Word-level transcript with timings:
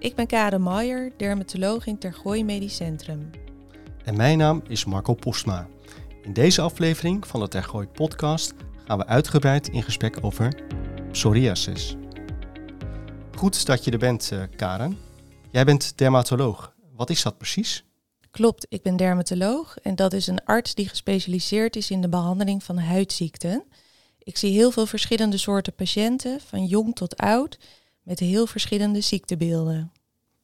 Ik 0.00 0.14
ben 0.14 0.26
Karen 0.26 0.62
Maier, 0.62 1.12
dermatoloog 1.16 1.86
in 1.86 1.98
Tergooi 1.98 2.44
Medisch 2.44 2.76
Centrum. 2.76 3.30
En 4.04 4.16
mijn 4.16 4.38
naam 4.38 4.62
is 4.68 4.84
Marco 4.84 5.14
Postma. 5.14 5.68
In 6.22 6.32
deze 6.32 6.60
aflevering 6.60 7.26
van 7.26 7.40
de 7.40 7.48
Tergooi 7.48 7.86
podcast 7.86 8.54
gaan 8.84 8.98
we 8.98 9.06
uitgebreid 9.06 9.68
in 9.68 9.82
gesprek 9.82 10.18
over 10.20 10.62
psoriasis. 11.12 11.96
Goed 13.36 13.66
dat 13.66 13.84
je 13.84 13.90
er 13.90 13.98
bent, 13.98 14.30
uh, 14.32 14.42
Karen. 14.56 14.98
Jij 15.50 15.64
bent 15.64 15.98
dermatoloog. 15.98 16.74
Wat 16.96 17.10
is 17.10 17.22
dat 17.22 17.38
precies? 17.38 17.84
Klopt, 18.30 18.66
ik 18.68 18.82
ben 18.82 18.96
dermatoloog 18.96 19.78
en 19.78 19.94
dat 19.94 20.12
is 20.12 20.26
een 20.26 20.44
arts 20.44 20.74
die 20.74 20.88
gespecialiseerd 20.88 21.76
is 21.76 21.90
in 21.90 22.00
de 22.00 22.08
behandeling 22.08 22.62
van 22.62 22.78
huidziekten. 22.78 23.64
Ik 24.18 24.36
zie 24.36 24.52
heel 24.52 24.70
veel 24.70 24.86
verschillende 24.86 25.36
soorten 25.36 25.74
patiënten, 25.74 26.40
van 26.40 26.64
jong 26.64 26.94
tot 26.94 27.16
oud, 27.16 27.58
met 28.08 28.18
heel 28.18 28.46
verschillende 28.46 29.00
ziektebeelden. 29.00 29.92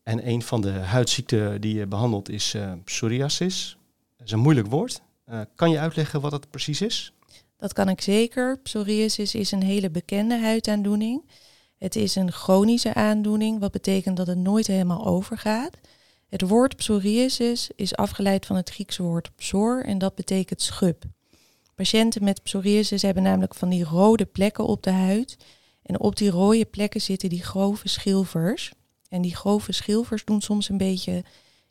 En 0.03 0.29
een 0.29 0.43
van 0.43 0.61
de 0.61 0.71
huidziekten 0.71 1.61
die 1.61 1.75
je 1.75 1.87
behandelt 1.87 2.29
is 2.29 2.55
uh, 2.55 2.73
psoriasis. 2.85 3.77
Dat 4.17 4.27
is 4.27 4.33
een 4.33 4.39
moeilijk 4.39 4.67
woord. 4.67 5.03
Uh, 5.29 5.41
kan 5.55 5.71
je 5.71 5.79
uitleggen 5.79 6.21
wat 6.21 6.33
het 6.33 6.51
precies 6.51 6.81
is? 6.81 7.13
Dat 7.57 7.73
kan 7.73 7.89
ik 7.89 8.01
zeker. 8.01 8.59
Psoriasis 8.59 9.35
is 9.35 9.53
een 9.53 9.63
hele 9.63 9.91
bekende 9.91 10.39
huidaandoening. 10.41 11.31
Het 11.79 11.97
is 11.97 12.15
een 12.15 12.33
chronische 12.33 12.95
aandoening, 12.95 13.61
wat 13.61 13.73
betekent 13.73 14.17
dat 14.17 14.27
het 14.27 14.39
nooit 14.39 14.67
helemaal 14.67 15.07
overgaat. 15.07 15.77
Het 16.29 16.43
woord 16.43 16.77
psoriasis 16.77 17.71
is 17.77 17.97
afgeleid 17.97 18.47
van 18.47 18.57
het 18.57 18.71
Griekse 18.71 19.03
woord 19.03 19.31
psor 19.37 19.85
en 19.85 19.99
dat 19.99 20.15
betekent 20.15 20.63
schub. 20.63 21.05
Patiënten 21.75 22.25
met 22.25 22.43
psoriasis 22.43 23.03
hebben 23.03 23.23
namelijk 23.23 23.55
van 23.55 23.69
die 23.69 23.85
rode 23.85 24.25
plekken 24.25 24.67
op 24.67 24.83
de 24.83 24.91
huid. 24.91 25.37
En 25.85 26.01
op 26.01 26.17
die 26.17 26.31
rode 26.31 26.65
plekken 26.65 27.01
zitten 27.01 27.29
die 27.29 27.43
grove 27.43 27.89
schilfers. 27.89 28.73
En 29.09 29.23
die 29.23 29.37
grove 29.37 29.73
schilfers 29.73 30.25
doen 30.25 30.41
soms 30.41 30.69
een 30.69 30.79
beetje 30.79 31.25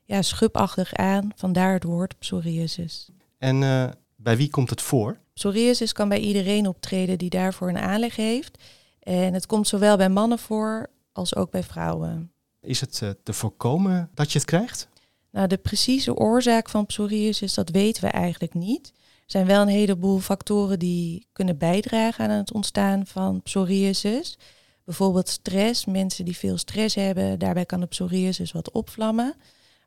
ja, 0.03 0.22
schubachtig 0.22 0.94
aan, 0.94 1.31
vandaar 1.36 1.73
het 1.73 1.83
woord 1.83 2.20
psoriasis. 2.20 3.09
En 3.38 3.61
uh, 3.61 3.89
bij 4.16 4.38
wie 4.38 4.50
komt 4.50 4.70
het 4.70 4.81
voor? 4.81 5.17
Psoriasis 5.33 5.92
kan 5.92 6.09
bij 6.09 6.20
iedereen 6.20 6.67
optreden 6.67 7.17
die 7.17 7.30
daarvoor 7.30 7.70
een 7.70 7.78
aanleg 7.78 8.16
heeft. 8.16 8.64
En 9.00 9.33
het 9.33 9.45
komt 9.45 9.67
zowel 9.67 9.97
bij 9.97 10.09
mannen 10.09 10.39
voor 10.39 10.89
als 11.11 11.36
ook 11.36 11.52
bij 11.52 11.64
vrouwen. 11.64 12.31
Is 12.61 12.81
het 12.81 13.00
uh, 13.03 13.09
te 13.23 13.33
voorkomen 13.33 14.09
dat 14.14 14.31
je 14.31 14.39
het 14.39 14.48
krijgt? 14.48 14.88
Nou, 15.31 15.48
de 15.48 15.58
precieze 15.58 16.16
oorzaak 16.16 16.70
van 16.70 16.86
psoriasis, 16.86 17.53
dat 17.53 17.70
weten 17.70 18.03
we 18.03 18.09
eigenlijk 18.09 18.53
niet. 18.53 18.94
Zijn 19.26 19.46
wel 19.46 19.62
een 19.62 19.68
heleboel 19.68 20.20
factoren 20.20 20.80
die 20.80 21.28
kunnen 21.34 21.58
bijdragen 21.58 22.26
aan 22.26 22.38
het 22.38 22.54
ontstaan 22.54 23.06
van 23.06 23.42
psoriasis. 23.42 24.38
Bijvoorbeeld 24.86 25.30
stress. 25.30 25.86
Mensen 25.86 26.26
die 26.26 26.38
veel 26.38 26.58
stress 26.58 26.96
hebben, 26.96 27.40
daarbij 27.40 27.66
kan 27.66 27.80
de 27.80 27.86
psoriasis 27.86 28.52
wat 28.52 28.72
opvlammen. 28.72 29.36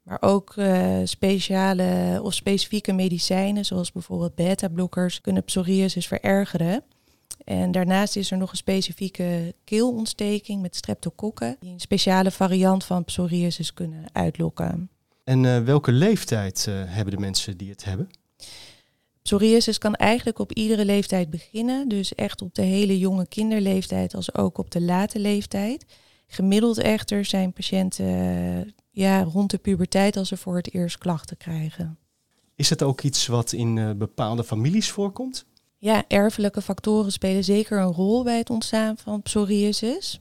Maar 0.02 0.18
ook 0.20 0.54
uh, 0.56 0.98
speciale 1.04 2.20
of 2.22 2.34
specifieke 2.34 2.92
medicijnen, 2.92 3.64
zoals 3.64 3.92
bijvoorbeeld 3.92 4.34
beta-blokkers, 4.34 5.20
kunnen 5.20 5.44
psoriasis 5.44 6.06
verergeren. 6.06 6.82
En 7.44 7.72
daarnaast 7.72 8.16
is 8.16 8.30
er 8.30 8.38
nog 8.38 8.50
een 8.50 8.56
specifieke 8.56 9.54
keelontsteking 9.64 10.62
met 10.62 10.76
streptokokken, 10.76 11.56
die 11.60 11.72
een 11.72 11.80
speciale 11.80 12.30
variant 12.30 12.84
van 12.84 13.04
psoriasis 13.04 13.74
kunnen 13.74 14.04
uitlokken. 14.12 14.90
En 15.24 15.44
uh, 15.44 15.58
welke 15.58 15.92
leeftijd 15.92 16.66
uh, 16.68 16.74
hebben 16.86 17.14
de 17.14 17.20
mensen 17.20 17.56
die 17.56 17.70
het 17.70 17.84
hebben? 17.84 18.08
Psoriasis 19.26 19.78
kan 19.78 19.94
eigenlijk 19.94 20.38
op 20.38 20.52
iedere 20.52 20.84
leeftijd 20.84 21.30
beginnen, 21.30 21.88
dus 21.88 22.14
echt 22.14 22.42
op 22.42 22.54
de 22.54 22.62
hele 22.62 22.98
jonge 22.98 23.26
kinderleeftijd 23.26 24.14
als 24.14 24.34
ook 24.34 24.58
op 24.58 24.70
de 24.70 24.80
late 24.80 25.18
leeftijd. 25.18 25.84
Gemiddeld 26.26 26.78
echter 26.78 27.24
zijn 27.24 27.52
patiënten 27.52 28.74
ja, 28.90 29.22
rond 29.22 29.50
de 29.50 29.58
puberteit 29.58 30.16
als 30.16 30.28
ze 30.28 30.36
voor 30.36 30.56
het 30.56 30.74
eerst 30.74 30.98
klachten 30.98 31.36
krijgen. 31.36 31.98
Is 32.54 32.70
het 32.70 32.82
ook 32.82 33.02
iets 33.02 33.26
wat 33.26 33.52
in 33.52 33.76
uh, 33.76 33.90
bepaalde 33.90 34.44
families 34.44 34.90
voorkomt? 34.90 35.44
Ja, 35.76 36.04
erfelijke 36.08 36.62
factoren 36.62 37.12
spelen 37.12 37.44
zeker 37.44 37.80
een 37.80 37.92
rol 37.92 38.22
bij 38.22 38.38
het 38.38 38.50
ontstaan 38.50 38.96
van 38.96 39.22
psoriasis. 39.22 40.20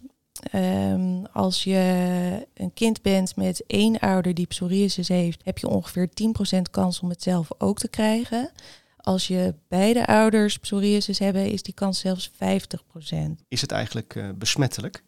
Um, 0.56 1.26
als 1.26 1.64
je 1.64 2.48
een 2.54 2.74
kind 2.74 3.02
bent 3.02 3.36
met 3.36 3.64
één 3.68 4.00
ouder 4.00 4.34
die 4.34 4.48
psoriasis 4.48 5.08
heeft, 5.08 5.42
heb 5.44 5.58
je 5.58 5.68
ongeveer 5.68 6.10
10% 6.58 6.62
kans 6.72 7.00
om 7.00 7.10
het 7.10 7.24
zelf 7.24 7.50
ook 7.58 7.80
te 7.80 7.88
krijgen. 7.88 8.52
Als 9.06 9.28
je 9.28 9.56
beide 9.68 10.08
ouders 10.08 10.58
psoriasis 10.58 11.20
hebben, 11.20 11.52
is 11.52 11.64
die 11.64 11.74
kans 11.74 12.00
zelfs 12.00 12.32
50%. 12.32 12.36
Is 13.48 13.62
het 13.62 13.72
eigenlijk 13.72 14.16
uh, 14.16 14.30
besmettelijk? 14.36 15.04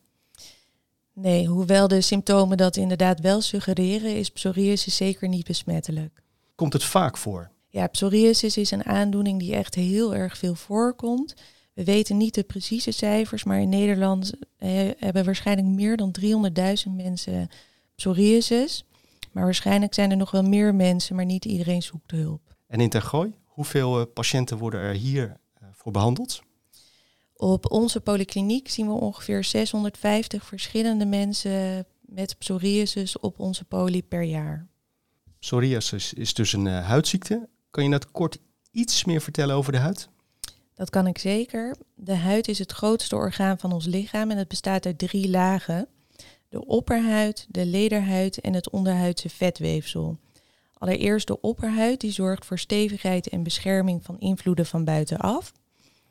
Nee, 1.13 1.47
hoewel 1.47 1.87
de 1.87 2.01
symptomen 2.01 2.57
dat 2.57 2.75
inderdaad 2.75 3.19
wel 3.19 3.41
suggereren, 3.41 4.15
is 4.15 4.29
psoriasis 4.29 4.95
zeker 4.95 5.27
niet 5.27 5.45
besmettelijk. 5.45 6.21
Komt 6.55 6.73
het 6.73 6.83
vaak 6.83 7.17
voor? 7.17 7.51
Ja, 7.69 7.87
psoriasis 7.87 8.57
is 8.57 8.71
een 8.71 8.85
aandoening 8.85 9.39
die 9.39 9.55
echt 9.55 9.75
heel 9.75 10.15
erg 10.15 10.37
veel 10.37 10.55
voorkomt. 10.55 11.33
We 11.73 11.83
weten 11.83 12.17
niet 12.17 12.33
de 12.33 12.43
precieze 12.43 12.91
cijfers, 12.91 13.43
maar 13.43 13.59
in 13.59 13.69
Nederland 13.69 14.33
eh, 14.57 14.69
hebben 14.97 15.25
waarschijnlijk 15.25 15.67
meer 15.67 15.97
dan 15.97 16.15
300.000 16.21 16.91
mensen 16.95 17.49
psoriasis. 17.95 18.85
Maar 19.31 19.43
waarschijnlijk 19.43 19.93
zijn 19.93 20.11
er 20.11 20.17
nog 20.17 20.31
wel 20.31 20.43
meer 20.43 20.75
mensen, 20.75 21.15
maar 21.15 21.25
niet 21.25 21.45
iedereen 21.45 21.81
zoekt 21.81 22.11
hulp. 22.11 22.41
En 22.67 22.79
in 22.79 22.89
Tergooi, 22.89 23.33
hoeveel 23.57 23.99
uh, 23.99 24.05
patiënten 24.13 24.57
worden 24.57 24.79
er 24.79 24.93
hier 24.93 25.25
uh, 25.61 25.67
voor 25.71 25.91
behandeld? 25.91 26.41
Op 27.33 27.71
onze 27.71 28.01
polykliniek 28.01 28.69
zien 28.69 28.87
we 28.87 28.93
ongeveer 28.93 29.43
650 29.43 30.45
verschillende 30.45 31.05
mensen 31.05 31.85
met 32.01 32.37
psoriasis 32.37 33.19
op 33.19 33.39
onze 33.39 33.63
poli 33.63 34.03
per 34.03 34.23
jaar. 34.23 34.67
Psoriasis 35.39 36.13
is 36.13 36.33
dus 36.33 36.53
een 36.53 36.65
uh, 36.65 36.85
huidziekte. 36.85 37.49
Kan 37.69 37.83
je 37.83 37.89
dat 37.89 38.11
kort 38.11 38.37
iets 38.71 39.05
meer 39.05 39.21
vertellen 39.21 39.55
over 39.55 39.71
de 39.71 39.77
huid? 39.77 40.09
Dat 40.73 40.89
kan 40.89 41.07
ik 41.07 41.17
zeker. 41.17 41.75
De 41.95 42.15
huid 42.15 42.47
is 42.47 42.59
het 42.59 42.71
grootste 42.71 43.15
orgaan 43.15 43.59
van 43.59 43.71
ons 43.71 43.85
lichaam 43.85 44.31
en 44.31 44.37
het 44.37 44.47
bestaat 44.47 44.85
uit 44.85 44.97
drie 44.97 45.29
lagen. 45.29 45.87
De 46.49 46.65
opperhuid, 46.65 47.45
de 47.49 47.65
lederhuid 47.65 48.39
en 48.39 48.53
het 48.53 48.69
onderhuidse 48.69 49.29
vetweefsel. 49.29 50.17
Allereerst 50.77 51.27
de 51.27 51.41
opperhuid, 51.41 51.99
die 51.99 52.11
zorgt 52.11 52.45
voor 52.45 52.59
stevigheid 52.59 53.29
en 53.29 53.43
bescherming 53.43 54.03
van 54.03 54.19
invloeden 54.19 54.65
van 54.65 54.83
buitenaf. 54.83 55.51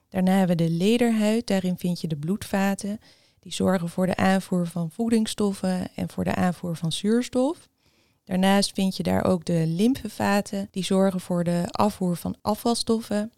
Daarna 0.09 0.32
hebben 0.32 0.56
we 0.56 0.65
de 0.65 0.71
lederhuid, 0.71 1.47
daarin 1.47 1.78
vind 1.78 2.00
je 2.00 2.09
de 2.09 2.16
bloedvaten. 2.16 2.99
Die 3.41 3.53
zorgen 3.53 3.88
voor 3.88 4.06
de 4.06 4.16
aanvoer 4.16 4.66
van 4.66 4.91
voedingsstoffen 4.91 5.88
en 5.94 6.09
voor 6.09 6.25
de 6.25 6.34
aanvoer 6.34 6.76
van 6.76 6.93
zuurstof. 6.93 7.69
Daarnaast 8.25 8.72
vind 8.72 8.97
je 8.97 9.03
daar 9.03 9.25
ook 9.25 9.44
de 9.44 9.65
lymfevaten, 9.66 10.69
die 10.71 10.84
zorgen 10.84 11.21
voor 11.21 11.44
de 11.44 11.62
afvoer 11.71 12.16
van 12.16 12.37
afvalstoffen. 12.43 13.32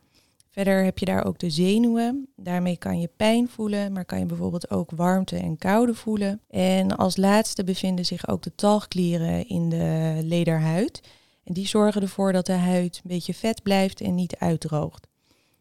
Verder 0.51 0.85
heb 0.85 0.99
je 0.99 1.05
daar 1.05 1.25
ook 1.25 1.39
de 1.39 1.51
zenuwen. 1.51 2.29
Daarmee 2.37 2.77
kan 2.77 3.01
je 3.01 3.11
pijn 3.17 3.49
voelen, 3.49 3.93
maar 3.93 4.05
kan 4.05 4.19
je 4.19 4.27
bijvoorbeeld 4.27 4.71
ook 4.71 4.91
warmte 4.91 5.37
en 5.37 5.59
koude 5.59 5.95
voelen. 5.95 6.41
En 6.49 6.97
als 6.97 7.17
laatste 7.17 7.65
bevinden 7.65 8.05
zich 8.05 8.29
ook 8.29 8.43
de 8.43 8.55
talgklieren 8.55 9.49
in 9.49 9.69
de 9.69 10.19
lederhuid. 10.23 11.01
En 11.49 11.55
die 11.55 11.67
zorgen 11.67 12.03
ervoor 12.03 12.33
dat 12.33 12.47
de 12.47 12.53
huid 12.53 13.01
een 13.03 13.11
beetje 13.11 13.35
vet 13.35 13.63
blijft 13.63 14.01
en 14.01 14.15
niet 14.15 14.37
uitdroogt. 14.37 15.07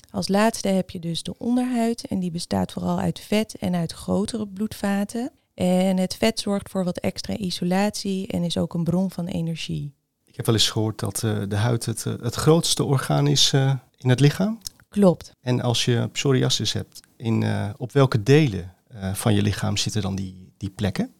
Als 0.09 0.28
laatste 0.28 0.68
heb 0.68 0.90
je 0.90 1.00
dus 1.00 1.24
de 1.24 1.38
onderhuid 1.38 2.08
en 2.08 2.20
die 2.20 2.31
bestaat 2.31 2.72
vooral 2.72 3.00
uit 3.00 3.20
vet 3.20 3.56
en 3.59 3.75
uit 3.75 3.92
grotere 3.92 4.48
bloedvaten. 4.48 5.31
En 5.53 5.98
het 5.98 6.16
vet 6.16 6.40
zorgt 6.40 6.70
voor 6.70 6.84
wat 6.84 6.98
extra 6.98 7.38
isolatie 7.38 8.28
en 8.28 8.44
is 8.44 8.58
ook 8.58 8.74
een 8.74 8.84
bron 8.84 9.12
van 9.12 9.25
energie. 9.25 9.94
Ik 10.25 10.36
heb 10.36 10.46
wel 10.46 10.56
eens 10.56 10.70
gehoord 10.70 11.00
dat 11.00 11.24
uh, 11.24 11.44
de 11.48 11.56
huid 11.56 11.86
het, 11.86 12.06
uh, 12.06 12.14
het 12.22 12.36
grootste 12.36 12.84
orgaan 12.84 13.28
is 13.28 13.52
uh, 13.54 13.74
in 13.98 14.09
het 14.09 14.19
lichaam. 14.19 14.59
Klopt. 14.90 15.31
En 15.42 15.62
als 15.62 15.86
je 15.86 16.09
psoriasis 16.12 16.74
hebt, 16.74 17.00
in, 17.18 17.46
op 17.78 17.92
welke 17.92 18.24
delen 18.24 18.74
van 19.14 19.34
je 19.34 19.42
lichaam 19.42 19.78
zitten 19.78 20.01
dan 20.01 20.16
die, 20.16 20.54
die 20.57 20.69
plekken? 20.69 21.13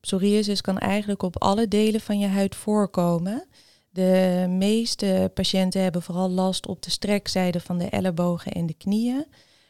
Psoriasis 0.00 0.60
kan 0.60 0.78
eigenlijk 0.78 1.22
op 1.22 1.42
alle 1.42 1.68
delen 1.68 2.00
van 2.00 2.18
je 2.18 2.26
huid 2.26 2.56
voorkomen. 2.56 3.46
De 3.90 4.46
meeste 4.48 5.30
patiënten 5.34 5.82
hebben 5.82 6.02
vooral 6.02 6.30
last 6.30 6.66
op 6.66 6.82
de 6.82 6.90
strekzijde 6.90 7.60
van 7.60 7.78
de 7.78 7.88
ellebogen 7.88 8.52
en 8.52 8.66
de 8.66 8.74
knieën. 8.74 9.26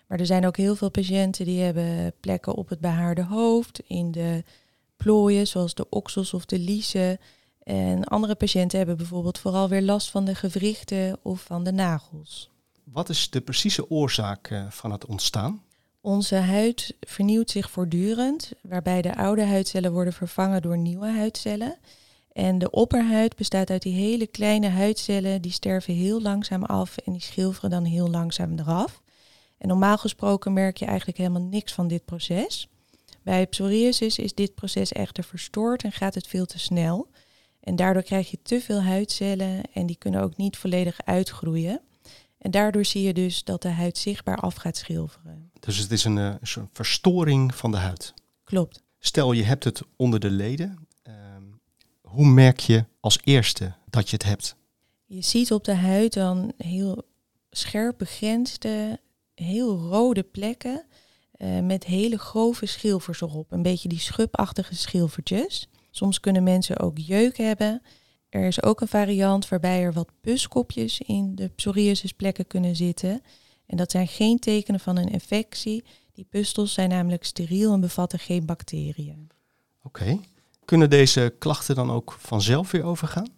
Maar 0.06 0.20
er 0.20 0.26
zijn 0.26 0.46
ook 0.46 0.56
heel 0.56 0.76
veel 0.76 0.90
patiënten 0.90 1.44
die 1.44 1.60
hebben 1.60 2.12
plekken 2.20 2.54
op 2.54 2.68
het 2.68 2.80
behaarde 2.80 3.24
hoofd, 3.24 3.80
in 3.86 4.10
de 4.10 4.44
plooien 4.96 5.46
zoals 5.46 5.74
de 5.74 5.88
oksels 5.88 6.34
of 6.34 6.44
de 6.44 6.58
liezen. 6.58 7.18
En 7.62 8.04
andere 8.04 8.34
patiënten 8.34 8.78
hebben 8.78 8.96
bijvoorbeeld 8.96 9.38
vooral 9.38 9.68
weer 9.68 9.82
last 9.82 10.10
van 10.10 10.24
de 10.24 10.34
gewrichten 10.34 11.18
of 11.22 11.40
van 11.40 11.64
de 11.64 11.72
nagels. 11.72 12.50
Wat 12.84 13.08
is 13.08 13.30
de 13.30 13.40
precieze 13.40 13.90
oorzaak 13.90 14.50
eh, 14.50 14.70
van 14.70 14.92
het 14.92 15.06
ontstaan? 15.06 15.62
Onze 16.00 16.34
huid 16.34 16.96
vernieuwt 17.00 17.50
zich 17.50 17.70
voortdurend, 17.70 18.52
waarbij 18.62 19.02
de 19.02 19.16
oude 19.16 19.44
huidcellen 19.44 19.92
worden 19.92 20.12
vervangen 20.12 20.62
door 20.62 20.78
nieuwe 20.78 21.10
huidcellen. 21.10 21.78
En 22.38 22.58
de 22.58 22.70
opperhuid 22.70 23.36
bestaat 23.36 23.70
uit 23.70 23.82
die 23.82 23.94
hele 23.94 24.26
kleine 24.26 24.68
huidcellen, 24.68 25.42
die 25.42 25.52
sterven 25.52 25.94
heel 25.94 26.20
langzaam 26.20 26.64
af 26.64 26.96
en 26.96 27.12
die 27.12 27.22
schilferen 27.22 27.70
dan 27.70 27.84
heel 27.84 28.10
langzaam 28.10 28.58
eraf. 28.58 29.02
En 29.58 29.68
normaal 29.68 29.98
gesproken 29.98 30.52
merk 30.52 30.76
je 30.76 30.84
eigenlijk 30.84 31.18
helemaal 31.18 31.42
niks 31.42 31.72
van 31.72 31.88
dit 31.88 32.04
proces. 32.04 32.68
Bij 33.22 33.46
psoriasis 33.46 34.18
is 34.18 34.34
dit 34.34 34.54
proces 34.54 34.92
echter 34.92 35.24
verstoord 35.24 35.84
en 35.84 35.92
gaat 35.92 36.14
het 36.14 36.26
veel 36.26 36.46
te 36.46 36.58
snel. 36.58 37.10
En 37.60 37.76
daardoor 37.76 38.02
krijg 38.02 38.30
je 38.30 38.38
te 38.42 38.60
veel 38.60 38.82
huidcellen 38.82 39.62
en 39.72 39.86
die 39.86 39.96
kunnen 39.96 40.22
ook 40.22 40.36
niet 40.36 40.56
volledig 40.56 41.00
uitgroeien. 41.04 41.80
En 42.38 42.50
daardoor 42.50 42.84
zie 42.84 43.02
je 43.02 43.14
dus 43.14 43.44
dat 43.44 43.62
de 43.62 43.68
huid 43.68 43.98
zichtbaar 43.98 44.38
af 44.38 44.54
gaat 44.54 44.76
schilferen. 44.76 45.50
Dus 45.60 45.78
het 45.78 45.90
is 45.90 46.04
een, 46.04 46.18
eh, 46.18 46.24
een 46.24 46.46
soort 46.46 46.68
verstoring 46.72 47.54
van 47.54 47.70
de 47.70 47.76
huid. 47.76 48.14
Klopt. 48.44 48.82
Stel 48.98 49.32
je 49.32 49.42
hebt 49.42 49.64
het 49.64 49.82
onder 49.96 50.20
de 50.20 50.30
leden. 50.30 50.87
Hoe 52.08 52.26
merk 52.26 52.60
je 52.60 52.84
als 53.00 53.18
eerste 53.24 53.74
dat 53.90 54.10
je 54.10 54.16
het 54.16 54.24
hebt? 54.24 54.56
Je 55.04 55.22
ziet 55.22 55.52
op 55.52 55.64
de 55.64 55.74
huid 55.74 56.12
dan 56.12 56.52
heel 56.56 57.02
scherp 57.50 57.98
begrensde, 57.98 59.00
heel 59.34 59.78
rode 59.78 60.22
plekken 60.22 60.84
eh, 61.32 61.60
met 61.60 61.84
hele 61.84 62.18
grove 62.18 62.66
schilfers 62.66 63.20
erop. 63.20 63.52
Een 63.52 63.62
beetje 63.62 63.88
die 63.88 63.98
schubachtige 63.98 64.74
schilfertjes. 64.74 65.68
Soms 65.90 66.20
kunnen 66.20 66.42
mensen 66.42 66.78
ook 66.78 66.98
jeuk 66.98 67.36
hebben. 67.36 67.82
Er 68.28 68.46
is 68.46 68.62
ook 68.62 68.80
een 68.80 68.88
variant 68.88 69.48
waarbij 69.48 69.82
er 69.82 69.92
wat 69.92 70.10
puskopjes 70.20 71.00
in 71.00 71.34
de 71.34 71.48
psoriasisplekken 71.48 72.46
kunnen 72.46 72.76
zitten. 72.76 73.22
En 73.66 73.76
dat 73.76 73.90
zijn 73.90 74.08
geen 74.08 74.38
tekenen 74.38 74.80
van 74.80 74.96
een 74.96 75.08
infectie. 75.08 75.84
Die 76.12 76.26
pustels 76.30 76.72
zijn 76.72 76.88
namelijk 76.88 77.24
steriel 77.24 77.72
en 77.72 77.80
bevatten 77.80 78.18
geen 78.18 78.46
bacteriën. 78.46 79.30
Oké. 79.82 80.20
Kunnen 80.68 80.90
deze 80.90 81.34
klachten 81.38 81.74
dan 81.74 81.90
ook 81.90 82.16
vanzelf 82.18 82.70
weer 82.70 82.84
overgaan? 82.84 83.28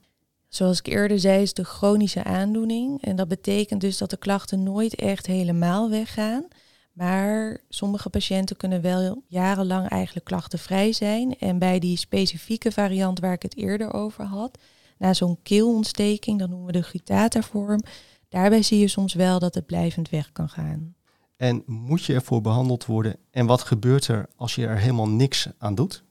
Zoals 0.49 0.79
ik 0.79 0.87
eerder 0.87 1.19
zei, 1.21 1.43
is 1.43 1.49
het 1.49 1.59
een 1.59 1.65
chronische 1.65 2.25
aandoening. 2.25 3.03
En 3.03 3.17
dat 3.17 3.29
betekent 3.29 3.81
dus 3.81 3.99
dat 3.99 4.11
de 4.11 4.17
klachten 4.17 4.63
nooit 4.63 4.95
echt 4.95 5.27
helemaal 5.27 5.91
weggaan. 5.91 6.49
Maar 6.93 7.61
sommige 7.69 8.11
patiënten 8.11 8.57
kunnen 8.57 8.81
wel 8.81 9.23
jarenlang 9.27 9.89
eigenlijk 9.89 10.27
klachtenvrij 10.27 10.93
zijn. 10.93 11.39
En 11.39 11.59
bij 11.59 11.79
die 11.79 11.97
specifieke 11.97 12.73
variant 12.73 13.21
waar 13.21 13.33
ik 13.33 13.43
het 13.43 13.57
eerder 13.57 13.93
over 13.93 14.25
had, 14.25 14.59
na 14.99 15.15
zo'n 15.15 15.39
keelontsteking, 15.43 16.39
dat 16.39 16.49
noemen 16.49 16.67
we 16.67 16.73
de 16.73 16.83
gutata-vorm, 16.83 17.81
daarbij 18.29 18.63
zie 18.63 18.79
je 18.79 18.89
soms 18.89 19.15
wel 19.15 19.39
dat 19.39 19.55
het 19.55 19.67
blijvend 19.67 20.09
weg 20.09 20.33
kan 20.33 20.49
gaan. 20.49 20.95
En 21.37 21.63
moet 21.67 22.05
je 22.05 22.15
ervoor 22.15 22.41
behandeld 22.41 22.87
worden? 22.87 23.17
En 23.31 23.47
wat 23.47 23.63
gebeurt 23.63 24.07
er 24.07 24.29
als 24.37 24.55
je 24.55 24.67
er 24.67 24.79
helemaal 24.79 25.09
niks 25.09 25.49
aan 25.59 25.75
doet? 25.75 26.05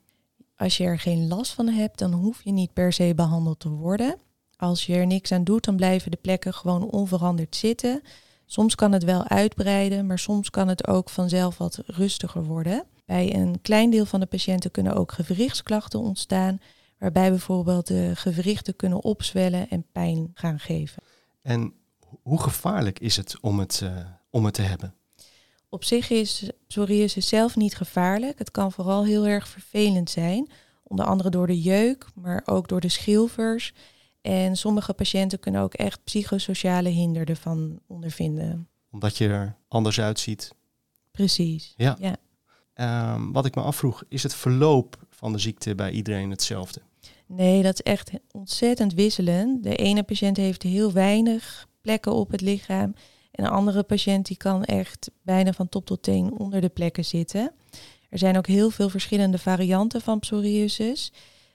Als 0.60 0.78
je 0.78 0.84
er 0.84 1.00
geen 1.00 1.28
last 1.28 1.54
van 1.54 1.68
hebt, 1.68 2.00
dan 2.00 2.14
hoef 2.14 2.44
je 2.44 2.52
niet 2.52 2.74
per 2.74 2.94
se 2.94 3.14
behandeld 3.16 3.60
te 3.60 3.70
worden. 3.70 4.16
Als 4.56 4.86
je 4.86 4.96
er 4.96 5.08
niks 5.08 5.32
aan 5.32 5.44
doet, 5.44 5.66
dan 5.66 5.76
blijven 5.76 6.12
de 6.12 6.18
plekken 6.22 6.54
gewoon 6.54 6.90
onveranderd 6.90 7.56
zitten. 7.56 8.02
Soms 8.46 8.76
kan 8.76 8.92
het 8.92 9.04
wel 9.04 9.28
uitbreiden, 9.28 10.06
maar 10.06 10.20
soms 10.20 10.50
kan 10.50 10.68
het 10.68 10.88
ook 10.88 11.10
vanzelf 11.10 11.58
wat 11.58 11.82
rustiger 11.86 12.44
worden. 12.44 12.84
Bij 13.06 13.36
een 13.36 13.62
klein 13.62 13.90
deel 13.90 14.06
van 14.06 14.20
de 14.20 14.26
patiënten 14.26 14.72
kunnen 14.72 14.94
ook 14.94 15.12
gewrichtsklachten 15.12 16.00
ontstaan, 16.00 16.62
waarbij 16.98 17.30
bijvoorbeeld 17.30 17.88
de 17.88 18.12
gewrichten 18.16 18.76
kunnen 18.76 19.04
opzwellen 19.04 19.70
en 19.70 19.86
pijn 19.92 20.32
gaan 20.34 20.60
geven. 20.60 21.04
En 21.42 21.74
hoe 22.22 22.42
gevaarlijk 22.42 23.00
is 23.00 23.16
het 23.16 23.40
om 23.42 23.60
het, 23.60 23.82
uh, 23.84 23.98
om 24.30 24.46
het 24.46 24.54
te 24.54 24.62
hebben? 24.62 24.94
Op 25.70 25.84
zich 25.84 26.10
is 26.10 26.50
psoriasis 26.68 27.28
zelf 27.28 27.56
niet 27.56 27.76
gevaarlijk. 27.76 28.40
Het 28.40 28.52
kan 28.52 28.72
vooral 28.72 29.06
heel 29.06 29.26
erg 29.26 29.48
vervelend 29.48 30.10
zijn, 30.10 30.50
onder 30.84 31.06
andere 31.06 31.30
door 31.30 31.48
de 31.48 31.62
jeuk, 31.62 32.06
maar 32.16 32.42
ook 32.46 32.68
door 32.68 32.80
de 32.80 32.90
schilfers 32.90 33.74
en 34.22 34.56
sommige 34.56 34.94
patiënten 34.94 35.40
kunnen 35.40 35.62
ook 35.62 35.74
echt 35.74 36.04
psychosociale 36.04 36.90
hinder 36.90 37.30
ervan 37.30 37.80
ondervinden. 37.88 38.68
Omdat 38.92 39.18
je 39.18 39.28
er 39.28 39.56
anders 39.68 40.00
uitziet. 40.00 40.54
Precies. 41.12 41.74
Ja. 41.78 41.98
ja. 42.00 42.16
Ehm, 42.74 43.32
wat 43.32 43.46
ik 43.46 43.56
me 43.56 43.62
afvroeg, 43.62 44.04
is 44.08 44.24
het 44.24 44.36
verloop 44.36 44.98
van 45.10 45.32
de 45.32 45.40
ziekte 45.40 45.76
bij 45.76 45.92
iedereen 45.92 46.30
hetzelfde? 46.30 46.82
Nee, 47.26 47.64
dat 47.64 47.74
is 47.74 47.82
echt 47.82 48.12
ontzettend 48.32 48.94
wisselend. 48.94 49.64
De 49.64 49.76
ene 49.76 50.04
patiënt 50.04 50.38
heeft 50.38 50.64
heel 50.64 50.92
weinig 50.92 51.68
plekken 51.82 52.14
op 52.14 52.32
het 52.32 52.42
lichaam. 52.42 52.94
En 53.40 53.46
een 53.46 53.52
andere 53.52 53.84
patiënt 53.84 54.26
die 54.26 54.38
kan 54.38 54.64
echt 54.64 55.12
bijna 55.22 55.54
van 55.54 55.70
top 55.70 55.86
tot 55.86 56.04
teen 56.04 56.40
onder 56.40 56.62
de 56.62 56.70
plekken 56.70 57.06
zitten. 57.06 57.52
Er 58.10 58.18
zijn 58.18 58.38
ook 58.38 58.48
heel 58.48 58.70
veel 58.70 58.90
verschillende 58.90 59.38
varianten 59.38 60.02
van 60.02 60.20
psoriasis. 60.20 61.14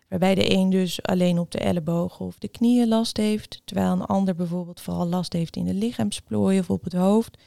Waarbij 0.09 0.35
de 0.35 0.51
een 0.53 0.71
dus 0.71 1.03
alleen 1.03 1.39
op 1.39 1.51
de 1.51 1.59
ellebogen 1.59 2.27
of 2.27 2.39
de 2.39 2.49
knieën 2.49 2.89
last 2.89 3.17
heeft, 3.17 3.63
terwijl 3.65 3.93
een 3.93 4.05
ander 4.05 4.35
bijvoorbeeld 4.35 4.81
vooral 4.81 5.07
last 5.07 5.33
heeft 5.33 5.57
in 5.57 5.65
de 5.65 5.75
lichaamsplooien 5.75 6.61
of 6.61 6.71
op 6.71 6.85
het 6.85 6.93
hoofd. 6.93 7.39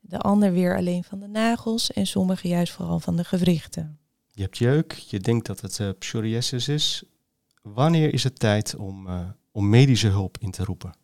De 0.00 0.18
ander 0.18 0.52
weer 0.52 0.76
alleen 0.76 1.04
van 1.04 1.18
de 1.18 1.28
nagels 1.28 1.92
en 1.92 2.06
sommigen 2.06 2.48
juist 2.48 2.72
vooral 2.72 3.00
van 3.00 3.16
de 3.16 3.24
gewrichten. 3.24 3.98
Je 4.32 4.42
hebt 4.42 4.58
jeuk, 4.58 4.92
je 4.92 5.20
denkt 5.20 5.46
dat 5.46 5.60
het 5.60 5.78
uh, 5.78 5.88
psoriasis 5.98 6.68
is. 6.68 7.04
Wanneer 7.62 8.12
is 8.14 8.24
het 8.24 8.38
tijd 8.38 8.76
om, 8.76 9.06
uh, 9.06 9.20
om 9.52 9.68
medische 9.68 10.08
hulp 10.08 10.38
in 10.38 10.50
te 10.50 10.64
roepen? 10.64 11.02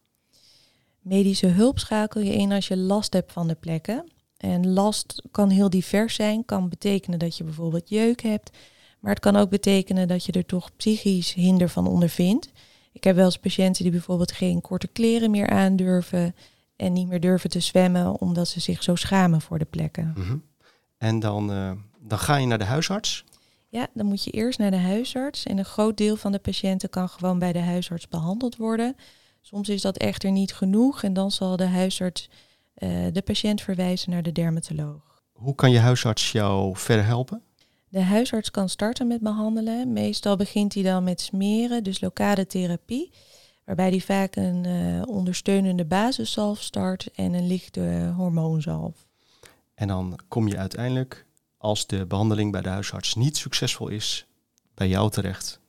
Medische 1.00 1.46
hulp 1.46 1.78
schakel 1.78 2.20
je 2.20 2.34
in 2.34 2.52
als 2.52 2.68
je 2.68 2.76
last 2.76 3.12
hebt 3.12 3.32
van 3.32 3.48
de 3.48 3.54
plekken. 3.54 4.10
En 4.36 4.72
last 4.72 5.22
kan 5.30 5.48
heel 5.48 5.70
divers 5.70 6.14
zijn, 6.14 6.44
kan 6.44 6.68
betekenen 6.68 7.18
dat 7.18 7.36
je 7.36 7.44
bijvoorbeeld 7.44 7.88
jeuk 7.88 8.22
hebt, 8.22 8.50
maar 9.00 9.12
het 9.12 9.20
kan 9.20 9.36
ook 9.36 9.50
betekenen 9.50 10.08
dat 10.08 10.24
je 10.24 10.32
er 10.32 10.46
toch 10.46 10.76
psychisch 10.76 11.34
hinder 11.34 11.68
van 11.68 11.86
ondervindt. 11.86 12.50
Ik 12.92 13.04
heb 13.04 13.16
wel 13.16 13.24
eens 13.24 13.38
patiënten 13.38 13.82
die 13.82 13.92
bijvoorbeeld 13.92 14.32
geen 14.32 14.60
korte 14.60 14.88
kleren 14.88 15.30
meer 15.30 15.48
aandurven 15.48 16.34
en 16.76 16.92
niet 16.92 17.08
meer 17.08 17.20
durven 17.20 17.50
te 17.50 17.60
zwemmen 17.60 18.20
omdat 18.20 18.48
ze 18.48 18.60
zich 18.60 18.82
zo 18.82 18.94
schamen 18.94 19.40
voor 19.40 19.58
de 19.58 19.64
plekken. 19.64 20.14
Mhm. 20.16 20.36
En 20.98 21.18
dan, 21.18 21.52
uh, 21.52 21.72
dan 22.00 22.18
ga 22.18 22.36
je 22.36 22.46
naar 22.46 22.58
de 22.58 22.64
huisarts? 22.64 23.24
Ja, 23.68 23.86
dan 23.94 24.06
moet 24.06 24.24
je 24.24 24.30
eerst 24.30 24.58
naar 24.58 24.70
de 24.70 24.76
huisarts. 24.76 25.44
En 25.44 25.58
een 25.58 25.64
groot 25.64 25.96
deel 25.96 26.16
van 26.16 26.32
de 26.32 26.38
patiënten 26.38 26.90
kan 26.90 27.08
gewoon 27.08 27.38
bij 27.38 27.52
de 27.52 27.58
huisarts 27.58 28.08
behandeld 28.08 28.56
worden. 28.56 28.96
Soms 29.40 29.68
is 29.68 29.82
dat 29.82 29.96
echter 29.96 30.30
niet 30.30 30.54
genoeg 30.54 31.02
en 31.02 31.12
dan 31.12 31.30
zal 31.30 31.56
de 31.56 31.66
huisarts 31.66 32.28
uh, 32.76 33.06
de 33.12 33.22
patiënt 33.22 33.60
verwijzen 33.60 34.10
naar 34.10 34.22
de 34.22 34.32
dermatoloog. 34.32 35.22
Hoe 35.32 35.54
kan 35.54 35.70
je 35.70 35.78
huisarts 35.78 36.32
jou 36.32 36.76
verder 36.76 37.04
helpen? 37.04 37.42
De 37.88 38.02
huisarts 38.02 38.50
kan 38.50 38.68
starten 38.68 39.06
met 39.06 39.20
behandelen. 39.20 39.92
Meestal 39.92 40.36
begint 40.36 40.74
hij 40.74 40.82
dan 40.82 41.04
met 41.04 41.20
smeren, 41.20 41.84
dus 41.84 42.00
lokale 42.00 42.46
therapie. 42.46 43.12
Waarbij 43.64 43.88
hij 43.88 44.00
vaak 44.00 44.36
een 44.36 44.64
uh, 44.64 45.02
ondersteunende 45.06 45.84
basiszalf 45.84 46.62
start 46.62 47.10
en 47.14 47.32
een 47.32 47.46
lichte 47.46 48.12
hormoonzalf. 48.16 49.06
En 49.74 49.88
dan 49.88 50.18
kom 50.28 50.48
je 50.48 50.56
uiteindelijk, 50.56 51.26
als 51.56 51.86
de 51.86 52.06
behandeling 52.06 52.52
bij 52.52 52.62
de 52.62 52.68
huisarts 52.68 53.14
niet 53.14 53.36
succesvol 53.36 53.88
is, 53.88 54.26
bij 54.74 54.88
jou 54.88 55.10
terecht. 55.10 55.59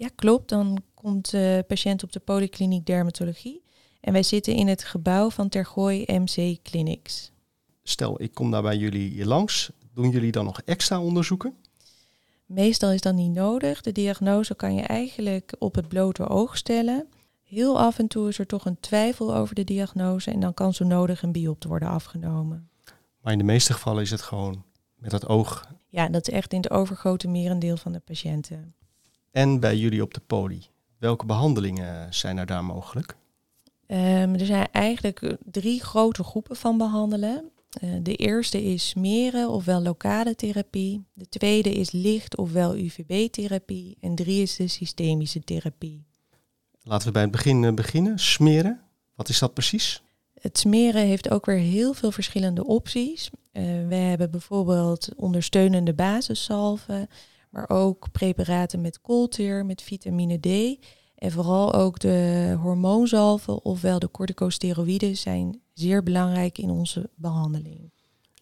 Ja, 0.00 0.08
klopt. 0.14 0.48
Dan 0.48 0.82
komt 0.94 1.30
de 1.30 1.64
patiënt 1.66 2.02
op 2.02 2.12
de 2.12 2.20
polykliniek 2.20 2.86
dermatologie. 2.86 3.62
En 4.00 4.12
wij 4.12 4.22
zitten 4.22 4.54
in 4.54 4.68
het 4.68 4.84
gebouw 4.84 5.30
van 5.30 5.48
Tergooi 5.48 6.04
MC 6.06 6.62
Clinics. 6.62 7.32
Stel, 7.82 8.22
ik 8.22 8.34
kom 8.34 8.50
daar 8.50 8.62
bij 8.62 8.76
jullie 8.76 9.26
langs. 9.26 9.70
Doen 9.94 10.10
jullie 10.10 10.32
dan 10.32 10.44
nog 10.44 10.60
extra 10.60 11.00
onderzoeken? 11.00 11.54
Meestal 12.46 12.90
is 12.92 13.00
dat 13.00 13.14
niet 13.14 13.32
nodig. 13.32 13.80
De 13.80 13.92
diagnose 13.92 14.54
kan 14.54 14.74
je 14.74 14.82
eigenlijk 14.82 15.52
op 15.58 15.74
het 15.74 15.88
blote 15.88 16.28
oog 16.28 16.56
stellen. 16.56 17.08
Heel 17.42 17.78
af 17.78 17.98
en 17.98 18.08
toe 18.08 18.28
is 18.28 18.38
er 18.38 18.46
toch 18.46 18.64
een 18.64 18.80
twijfel 18.80 19.34
over 19.34 19.54
de 19.54 19.64
diagnose 19.64 20.30
en 20.30 20.40
dan 20.40 20.54
kan 20.54 20.74
zo 20.74 20.84
nodig 20.84 21.22
een 21.22 21.32
biopsie 21.32 21.70
worden 21.70 21.88
afgenomen. 21.88 22.68
Maar 23.20 23.32
in 23.32 23.38
de 23.38 23.44
meeste 23.44 23.72
gevallen 23.72 24.02
is 24.02 24.10
het 24.10 24.22
gewoon 24.22 24.64
met 24.94 25.12
het 25.12 25.26
oog. 25.26 25.68
Ja, 25.88 26.08
dat 26.08 26.28
is 26.28 26.34
echt 26.34 26.52
in 26.52 26.60
het 26.60 26.70
overgrote 26.70 27.28
merendeel 27.28 27.76
van 27.76 27.92
de 27.92 28.00
patiënten. 28.00 28.74
En 29.30 29.60
bij 29.60 29.76
jullie 29.76 30.02
op 30.02 30.14
de 30.14 30.20
poli, 30.26 30.66
welke 30.98 31.26
behandelingen 31.26 32.14
zijn 32.14 32.38
er 32.38 32.46
daar 32.46 32.64
mogelijk? 32.64 33.16
Um, 33.86 34.34
er 34.34 34.46
zijn 34.46 34.68
eigenlijk 34.72 35.36
drie 35.44 35.82
grote 35.82 36.24
groepen 36.24 36.56
van 36.56 36.78
behandelen. 36.78 37.50
Uh, 37.82 37.94
de 38.02 38.14
eerste 38.14 38.64
is 38.64 38.88
smeren 38.88 39.48
ofwel 39.48 39.82
lokale 39.82 40.34
therapie. 40.34 41.04
De 41.12 41.28
tweede 41.28 41.72
is 41.72 41.90
licht 41.90 42.36
ofwel 42.36 42.76
UVB-therapie. 42.76 43.96
En 44.00 44.14
drie 44.14 44.42
is 44.42 44.56
de 44.56 44.68
systemische 44.68 45.40
therapie. 45.40 46.04
Laten 46.82 47.06
we 47.06 47.12
bij 47.12 47.22
het 47.22 47.30
begin 47.30 47.62
uh, 47.62 47.72
beginnen. 47.72 48.18
Smeren, 48.18 48.80
wat 49.14 49.28
is 49.28 49.38
dat 49.38 49.54
precies? 49.54 50.02
Het 50.40 50.58
smeren 50.58 51.06
heeft 51.06 51.30
ook 51.30 51.46
weer 51.46 51.58
heel 51.58 51.92
veel 51.92 52.12
verschillende 52.12 52.66
opties. 52.66 53.30
Uh, 53.52 53.62
we 53.88 53.94
hebben 53.94 54.30
bijvoorbeeld 54.30 55.08
ondersteunende 55.16 55.94
basiszalven, 55.94 57.08
maar 57.50 57.68
ook 57.68 58.12
preparaten 58.12 58.80
met 58.80 59.00
koolteer, 59.00 59.66
met 59.66 59.82
vitamine 59.82 60.38
D. 60.38 60.78
En 61.14 61.30
vooral 61.32 61.74
ook 61.74 61.98
de 61.98 62.56
hormoonzalven, 62.60 63.64
ofwel 63.64 63.98
de 63.98 64.10
corticosteroïden, 64.10 65.16
zijn 65.16 65.60
zeer 65.72 66.02
belangrijk 66.02 66.58
in 66.58 66.70
onze 66.70 67.10
behandeling. 67.14 67.92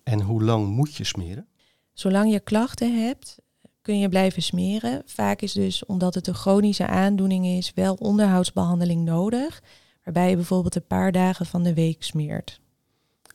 En 0.03 0.21
hoe 0.21 0.43
lang 0.43 0.69
moet 0.69 0.95
je 0.95 1.05
smeren? 1.05 1.47
Zolang 1.93 2.33
je 2.33 2.41
klachten 2.41 3.03
hebt, 3.05 3.39
kun 3.83 3.99
je 3.99 4.09
blijven 4.09 4.43
smeren. 4.43 5.03
Vaak 5.07 5.41
is 5.41 5.53
dus, 5.53 5.85
omdat 5.87 6.15
het 6.15 6.27
een 6.27 6.35
chronische 6.35 6.87
aandoening 6.87 7.47
is, 7.47 7.73
wel 7.75 7.95
onderhoudsbehandeling 7.95 9.05
nodig. 9.05 9.63
Waarbij 10.05 10.31
je 10.31 10.37
bijvoorbeeld 10.37 10.75
een 10.75 10.87
paar 10.87 11.13
dagen 11.13 11.47
van 11.47 11.63
de 11.63 11.75
week 11.75 12.03
smeert. 12.03 12.61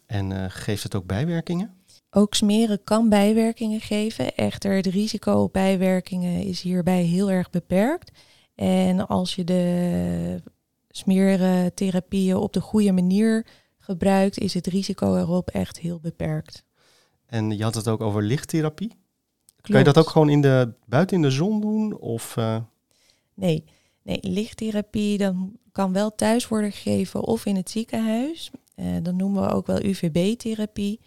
En 0.05 0.31
uh, 0.31 0.45
geeft 0.47 0.83
het 0.83 0.95
ook 0.95 1.05
bijwerkingen? 1.05 1.73
Ook 2.15 2.33
smeren 2.33 2.83
kan 2.83 3.09
bijwerkingen 3.09 3.79
geven. 3.79 4.35
Echter, 4.35 4.75
het 4.75 4.85
risico 4.85 5.33
op 5.33 5.53
bijwerkingen 5.53 6.43
is 6.43 6.61
hierbij 6.61 7.03
heel 7.03 7.31
erg 7.31 7.49
beperkt. 7.49 8.11
En 8.55 9.07
als 9.07 9.35
je 9.35 9.43
de 9.43 10.41
smeertherapieën 10.89 12.35
op 12.35 12.53
de 12.53 12.61
goede 12.61 12.91
manier 12.91 13.45
gebruikt, 13.77 14.37
is 14.37 14.53
het 14.53 14.67
risico 14.67 15.15
erop 15.15 15.49
echt 15.49 15.79
heel 15.79 15.99
beperkt. 15.99 16.63
En 17.25 17.57
je 17.57 17.63
had 17.63 17.75
het 17.75 17.87
ook 17.87 18.01
over 18.01 18.23
lichttherapie. 18.23 18.91
Kan 19.61 19.77
je 19.77 19.83
dat 19.83 19.97
ook 19.97 20.09
gewoon 20.09 20.29
in 20.29 20.41
de, 20.41 20.73
buiten 20.85 21.15
in 21.15 21.21
de 21.21 21.31
zon 21.31 21.61
doen? 21.61 21.97
Of, 21.97 22.35
uh... 22.35 22.57
Nee, 23.33 23.63
nee, 24.01 24.19
lichttherapie 24.21 25.17
dan 25.17 25.57
kan 25.71 25.93
wel 25.93 26.15
thuis 26.15 26.47
worden 26.47 26.71
gegeven 26.71 27.21
of 27.21 27.45
in 27.45 27.55
het 27.55 27.69
ziekenhuis. 27.69 28.51
Uh, 28.75 28.85
dat 29.01 29.13
noemen 29.13 29.43
we 29.43 29.53
ook 29.53 29.67
wel 29.67 29.83
UVB-therapie. 29.83 30.99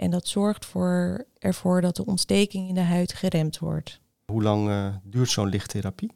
En 0.00 0.10
dat 0.10 0.28
zorgt 0.28 0.66
voor, 0.66 1.24
ervoor 1.38 1.80
dat 1.80 1.96
de 1.96 2.06
ontsteking 2.06 2.68
in 2.68 2.74
de 2.74 2.80
huid 2.80 3.12
geremd 3.12 3.58
wordt. 3.58 4.00
Hoe 4.24 4.42
lang 4.42 4.68
uh, 4.68 4.94
duurt 5.02 5.30
zo'n 5.30 5.48
lichttherapie? 5.48 6.12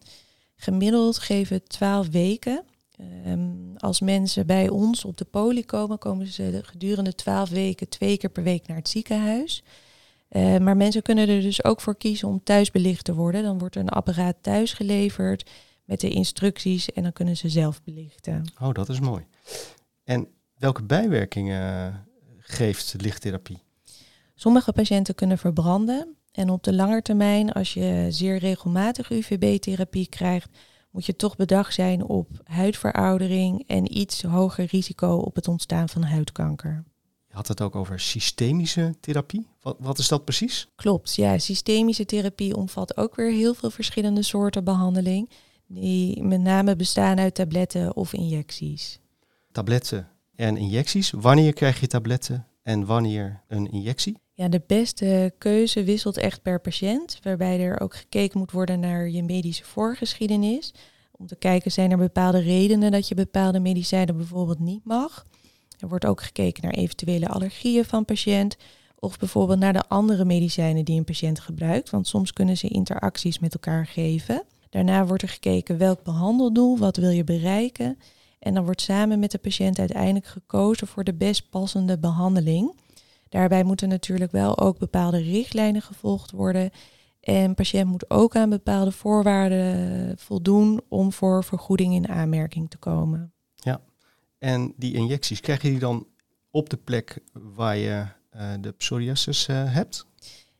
Gemiddeld 0.57 1.19
geven 1.19 1.67
12 1.67 2.09
weken. 2.09 2.65
Um, 3.27 3.77
als 3.77 4.01
mensen 4.01 4.47
bij 4.47 4.69
ons 4.69 5.05
op 5.05 5.17
de 5.17 5.25
poli 5.25 5.65
komen, 5.65 5.99
komen 5.99 6.27
ze 6.27 6.61
gedurende 6.63 7.15
12 7.15 7.49
weken 7.49 7.89
twee 7.89 8.17
keer 8.17 8.31
per 8.31 8.43
week 8.43 8.67
naar 8.67 8.77
het 8.77 8.89
ziekenhuis. 8.89 9.63
Uh, 10.31 10.59
maar 10.59 10.77
mensen 10.77 11.03
kunnen 11.03 11.29
er 11.29 11.41
dus 11.41 11.65
ook 11.65 11.81
voor 11.81 11.97
kiezen 11.97 12.29
om 12.29 12.43
thuis 12.43 12.71
belicht 12.71 13.05
te 13.05 13.15
worden. 13.15 13.43
Dan 13.43 13.59
wordt 13.59 13.75
er 13.75 13.81
een 13.81 13.89
apparaat 13.89 14.37
thuis 14.41 14.73
geleverd 14.73 15.51
met 15.85 16.01
de 16.01 16.11
instructies 16.11 16.93
en 16.93 17.03
dan 17.03 17.13
kunnen 17.13 17.37
ze 17.37 17.49
zelf 17.49 17.83
belichten. 17.83 18.53
Oh, 18.61 18.73
dat 18.73 18.89
is 18.89 19.01
mooi. 19.01 19.27
En 20.05 20.29
welke 20.59 20.83
bijwerkingen 20.83 22.07
geeft 22.39 22.95
lichttherapie? 22.99 23.64
Sommige 24.35 24.73
patiënten 24.73 25.15
kunnen 25.15 25.39
verbranden. 25.39 26.17
En 26.33 26.51
op 26.51 26.63
de 26.63 26.75
lange 26.75 27.03
termijn, 27.03 27.53
als 27.53 27.75
je 27.75 28.07
zeer 28.09 28.39
regelmatig 28.39 29.11
UVB-therapie 29.11 30.09
krijgt, 30.09 30.49
moet 30.91 31.07
je 31.07 31.17
toch 31.17 31.37
bedacht 31.37 31.75
zijn 31.75 32.05
op 32.05 32.29
huidveroudering 32.45 33.65
en 33.67 33.99
iets 33.99 34.23
hoger 34.23 34.65
risico 34.71 35.17
op 35.17 35.35
het 35.35 35.49
ontstaan 35.49 35.89
van 35.89 36.03
huidkanker. 36.03 36.85
Je 37.29 37.35
had 37.35 37.49
het 37.49 37.61
ook 37.61 37.77
over 37.77 38.01
systemische 38.01 38.95
therapie. 39.01 39.47
Wat, 39.61 39.77
wat 39.81 39.99
is 39.99 40.09
dat 40.09 40.25
precies? 40.25 40.69
Klopt, 40.77 41.15
ja. 41.15 41.39
Systemische 41.39 42.05
therapie 42.05 42.57
omvat 42.57 42.97
ook 42.97 43.15
weer 43.15 43.31
heel 43.31 43.55
veel 43.55 43.71
verschillende 43.71 44.23
soorten 44.23 44.65
behandeling, 44.65 45.31
die 45.67 46.23
met 46.23 46.41
name 46.41 46.77
bestaan 46.77 47.19
uit 47.19 47.35
tabletten 47.35 47.97
of 47.97 48.13
injecties. 48.13 49.01
Tabletten 49.53 50.09
en 50.35 50.57
injecties. 50.57 51.11
Wanneer 51.11 51.53
krijg 51.53 51.81
je 51.81 51.87
tabletten 51.87 52.47
en 52.63 52.87
wanneer 52.87 53.43
een 53.49 53.71
injectie? 53.71 54.23
Ja, 54.37 54.49
de 54.49 54.63
beste 54.67 55.35
keuze 55.39 55.85
wisselt 55.85 56.17
echt 56.17 56.43
per 56.43 56.61
patiënt, 56.61 57.19
waarbij 57.23 57.61
er 57.61 57.81
ook 57.81 57.95
gekeken 57.95 58.39
moet 58.39 58.51
worden 58.51 58.81
naar 58.81 59.09
je 59.09 59.23
medische 59.23 59.65
voorgeschiedenis. 59.65 60.75
Om 61.11 61.27
te 61.27 61.37
kijken, 61.37 61.73
zijn 61.73 61.91
er 61.91 61.97
bepaalde 61.97 62.41
redenen 62.41 62.91
dat 62.91 63.09
je 63.09 63.15
bepaalde 63.15 63.61
medicijnen 63.61 64.17
bijvoorbeeld 64.17 64.59
niet 64.59 64.85
mag. 64.85 65.27
Er 65.79 65.89
wordt 65.89 66.07
ook 66.07 66.23
gekeken 66.23 66.63
naar 66.63 66.73
eventuele 66.73 67.29
allergieën 67.29 67.85
van 67.85 68.05
patiënt. 68.05 68.57
Of 68.99 69.19
bijvoorbeeld 69.19 69.59
naar 69.59 69.73
de 69.73 69.89
andere 69.89 70.25
medicijnen 70.25 70.85
die 70.85 70.99
een 70.99 71.05
patiënt 71.05 71.41
gebruikt. 71.41 71.91
Want 71.91 72.09
soms 72.09 72.33
kunnen 72.33 72.57
ze 72.57 72.69
interacties 72.69 73.39
met 73.39 73.55
elkaar 73.55 73.87
geven. 73.87 74.43
Daarna 74.71 75.07
wordt 75.07 75.23
er 75.23 75.29
gekeken 75.29 75.79
welk 75.79 76.03
behandeldoel, 76.03 76.79
wat 76.79 76.97
wil 76.97 77.11
je 77.11 77.25
bereiken. 77.25 77.99
En 78.39 78.55
dan 78.55 78.65
wordt 78.65 78.81
samen 78.81 79.19
met 79.19 79.31
de 79.31 79.39
patiënt 79.39 79.79
uiteindelijk 79.79 80.27
gekozen 80.27 80.87
voor 80.87 81.05
de 81.05 81.15
best 81.15 81.51
passende 81.51 81.99
behandeling. 81.99 82.83
Daarbij 83.35 83.65
moeten 83.65 83.89
natuurlijk 83.89 84.33
wel 84.33 84.59
ook 84.59 84.79
bepaalde 84.79 85.19
richtlijnen 85.19 85.83
gevolgd 85.83 86.31
worden. 86.31 86.71
En 87.21 87.55
patiënt 87.55 87.91
moet 87.91 88.11
ook 88.11 88.37
aan 88.37 88.51
bepaalde 88.51 88.93
voorwaarden 88.93 90.19
voldoen 90.19 90.81
om 90.89 91.13
voor 91.13 91.45
vergoeding 91.45 91.95
in 91.95 92.09
aanmerking 92.09 92.71
te 92.71 92.77
komen. 92.77 93.33
Ja, 93.55 93.81
en 94.39 94.73
die 94.77 94.95
injecties, 94.95 95.41
krijg 95.41 95.63
je 95.63 95.69
die 95.69 95.79
dan 95.79 96.07
op 96.51 96.71
de 96.71 96.77
plek 96.77 97.19
waar 97.33 97.77
je 97.77 98.07
uh, 98.37 98.53
de 98.61 98.73
psoriasis 98.73 99.49
uh, 99.49 99.75
hebt? 99.75 100.07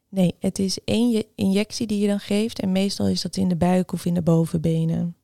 Nee, 0.09 0.35
het 0.39 0.59
is 0.59 0.79
één 0.85 1.25
injectie 1.35 1.87
die 1.87 2.01
je 2.01 2.07
dan 2.07 2.21
geeft 2.21 2.61
en 2.61 2.73
meestal 2.73 3.09
is 3.09 3.23
dat 3.23 3.37
in 3.37 3.49
de 3.49 3.57
buik 3.57 3.93
of 3.93 4.05
in 4.05 4.15
de 4.15 4.23
bovenbenen. 4.23 5.17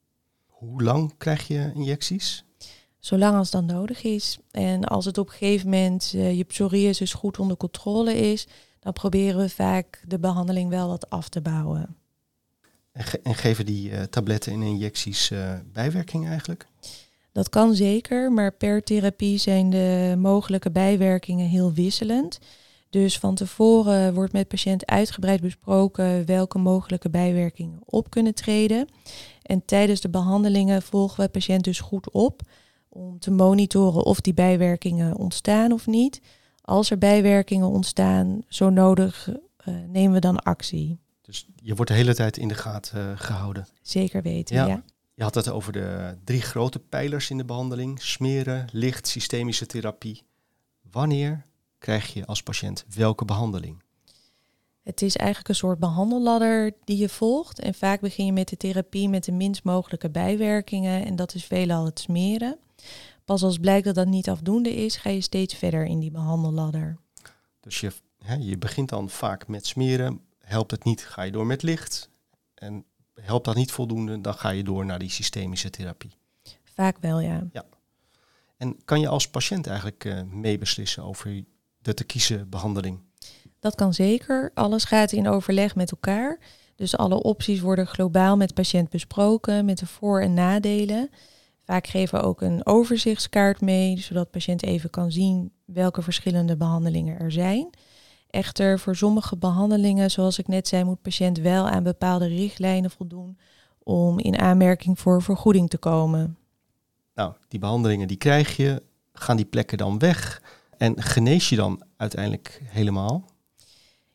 Hoe 0.47 0.83
lang 0.83 1.15
krijg 1.17 1.47
je 1.47 1.73
injecties? 1.75 2.45
Zolang 3.01 3.37
als 3.37 3.51
dat 3.51 3.65
nodig 3.65 4.03
is. 4.03 4.39
En 4.51 4.85
als 4.85 5.05
het 5.05 5.19
op 5.19 5.27
een 5.27 5.33
gegeven 5.33 5.69
moment 5.69 6.13
uh, 6.15 6.37
je 6.37 6.45
psoriasis 6.45 7.13
goed 7.13 7.39
onder 7.39 7.57
controle 7.57 8.15
is, 8.15 8.47
dan 8.81 8.93
proberen 8.93 9.41
we 9.41 9.49
vaak 9.49 10.03
de 10.07 10.19
behandeling 10.19 10.71
wel 10.71 10.89
wat 10.89 11.11
af 11.11 11.29
te 11.29 11.41
bouwen. 11.41 11.97
En, 12.93 13.05
ge 13.05 13.21
en 13.23 13.35
geven 13.35 13.67
die 13.67 13.91
uh, 13.91 14.03
tabletten 14.03 14.53
en 14.53 14.63
injecties 14.63 15.31
uh, 15.31 15.55
bijwerking 15.73 16.29
eigenlijk? 16.29 16.67
Dat 17.33 17.49
kan 17.49 17.75
zeker, 17.75 18.33
maar 18.33 18.53
per 18.53 18.83
therapie 18.83 19.39
zijn 19.39 19.71
de 19.71 20.15
mogelijke 20.19 20.71
bijwerkingen 20.71 21.49
heel 21.49 21.73
wisselend. 21.73 22.39
Dus 22.91 23.19
van 23.19 23.35
tevoren 23.35 24.15
wordt 24.15 24.33
met 24.33 24.49
patiënt 24.49 24.87
uitgebreid 24.87 25.41
besproken 25.41 26.27
welke 26.27 26.59
mogelijke 26.59 27.11
bijwerkingen 27.11 27.81
op 27.85 28.11
kunnen 28.11 28.35
treden. 28.35 28.89
En 29.43 29.65
tijdens 29.65 30.01
de 30.01 30.09
behandelingen 30.09 30.83
volgen 30.83 31.25
we 31.25 31.31
patiënt 31.31 31.65
dus 31.65 31.81
goed 31.81 32.11
op 32.11 32.43
om 32.91 33.19
te 33.19 33.31
monitoren 33.31 34.05
of 34.05 34.21
die 34.21 34.35
bijwerkingen 34.35 35.17
ontstaan 35.17 35.73
of 35.73 35.87
niet. 35.87 36.21
Als 36.61 36.91
er 36.91 36.99
bijwerkingen 36.99 37.69
ontstaan, 37.69 38.43
zo 38.49 38.71
nodig, 38.71 39.29
uh, 39.29 39.75
nemen 39.89 40.13
we 40.13 40.21
dan 40.21 40.43
actie. 40.43 40.99
Dus 41.23 41.47
je 41.63 41.75
wordt 41.75 41.91
de 41.91 41.97
hele 41.97 42.15
tijd 42.15 42.37
in 42.37 42.49
de 42.49 42.55
gaten 42.55 43.11
uh, 43.11 43.13
gehouden? 43.15 43.67
Zeker 43.83 44.23
weten, 44.23 44.57
ja. 44.57 44.67
ja. 44.67 44.83
Je 45.15 45.23
had 45.23 45.35
het 45.35 45.49
over 45.49 45.73
de 45.73 46.17
drie 46.25 46.41
grote 46.41 46.79
pijlers 46.79 47.31
in 47.31 47.37
de 47.37 47.45
behandeling: 47.45 48.03
smeren, 48.03 48.69
licht, 48.73 49.09
systemische 49.09 49.67
therapie. 49.67 50.23
Wanneer 50.91 51.47
krijg 51.79 52.13
je 52.13 52.27
als 52.27 52.43
patiënt 52.43 52.85
welke 52.95 53.25
behandeling? 53.25 53.83
Het 54.83 55.03
is 55.03 55.17
eigenlijk 55.17 55.49
een 55.49 55.55
soort 55.55 55.79
behandelladder 55.79 56.73
die 56.85 56.97
je 56.97 57.09
volgt. 57.09 57.61
En 57.61 57.75
vaak 57.75 58.01
begin 58.01 58.27
je 58.27 58.33
met 58.33 58.49
de 58.49 58.57
therapie 58.57 59.09
met 59.09 59.25
de 59.25 59.33
minst 59.33 59.65
mogelijke 59.65 60.11
bijwerkingen. 60.11 61.05
En 61.05 61.17
dat 61.17 61.35
is 61.35 61.45
veelal 61.45 61.85
het 61.85 62.01
smeren. 62.01 62.59
Pas 63.25 63.43
als 63.43 63.59
blijkt 63.59 63.85
dat 63.85 63.95
dat 63.95 64.07
niet 64.07 64.29
afdoende 64.29 64.75
is, 64.75 64.97
ga 64.97 65.11
je 65.11 65.21
steeds 65.21 65.55
verder 65.55 65.85
in 65.85 65.99
die 65.99 66.11
behandelladder. 66.11 66.99
Dus 67.61 67.81
je, 67.81 67.93
hè, 68.25 68.35
je 68.35 68.59
begint 68.59 68.89
dan 68.89 69.11
vaak 69.11 69.49
met 69.49 69.67
smeren. 69.67 70.21
Helpt 70.39 70.71
het 70.71 70.85
niet, 70.85 71.05
ga 71.07 71.23
je 71.23 71.33
door 71.33 71.47
met 71.47 71.63
licht. 71.63 72.11
En 72.55 72.85
helpt 73.15 73.45
dat 73.45 73.55
niet 73.55 73.73
voldoende, 73.73 74.21
dan 74.21 74.35
ga 74.35 74.49
je 74.49 74.63
door 74.63 74.85
naar 74.85 74.99
die 74.99 75.11
systemische 75.11 75.71
therapie. 75.71 76.11
Vaak 76.65 76.97
wel, 77.01 77.21
ja. 77.21 77.47
ja. 77.53 77.65
En 78.57 78.85
kan 78.85 79.01
je 79.01 79.09
als 79.09 79.29
patiënt 79.29 79.67
eigenlijk 79.67 80.05
uh, 80.05 80.23
meebeslissen 80.23 81.03
over 81.03 81.45
de 81.79 81.95
te 81.95 82.05
kiezen 82.05 82.49
behandeling? 82.49 83.01
Dat 83.61 83.75
kan 83.75 83.95
zeker. 83.95 84.51
Alles 84.55 84.85
gaat 84.85 85.13
in 85.13 85.29
overleg 85.29 85.75
met 85.75 85.91
elkaar. 85.91 86.39
Dus 86.77 86.97
alle 86.97 87.23
opties 87.23 87.61
worden 87.61 87.87
globaal 87.87 88.37
met 88.37 88.55
patiënt 88.55 88.89
besproken, 88.89 89.65
met 89.65 89.79
de 89.79 89.87
voor- 89.87 90.21
en 90.21 90.35
nadelen. 90.35 91.11
Vaak 91.71 91.87
geven 91.87 92.21
we 92.21 92.25
ook 92.25 92.41
een 92.41 92.67
overzichtskaart 92.67 93.61
mee, 93.61 93.99
zodat 93.99 94.25
de 94.25 94.31
patiënt 94.31 94.63
even 94.63 94.91
kan 94.91 95.13
zien 95.13 95.53
welke 95.65 96.03
verschillende 96.03 96.57
behandelingen 96.57 97.19
er 97.19 97.33
zijn. 97.33 97.71
Echter, 98.31 98.79
voor 98.79 98.97
sommige 98.97 99.37
behandelingen, 99.37 100.11
zoals 100.11 100.39
ik 100.39 100.49
net 100.49 100.69
zei, 100.69 100.85
moet 100.85 100.95
de 100.95 101.03
patiënt 101.03 101.39
wel 101.39 101.69
aan 101.69 101.83
bepaalde 101.83 102.27
richtlijnen 102.27 102.91
voldoen 102.91 103.39
om 103.83 104.19
in 104.19 104.39
aanmerking 104.39 104.99
voor 104.99 105.23
vergoeding 105.23 105.71
te 105.71 105.79
komen. 105.79 106.37
Nou, 107.15 107.33
die 107.49 107.61
behandelingen 107.61 108.09
die 108.09 108.17
krijg 108.17 108.57
je, 108.57 108.83
gaan 109.13 109.37
die 109.37 109.47
plekken 109.47 109.79
dan 109.79 109.99
weg 109.99 110.43
en 110.77 111.03
genees 111.03 111.49
je 111.49 111.57
dan 111.57 111.83
uiteindelijk 111.97 112.63
helemaal? 112.65 113.25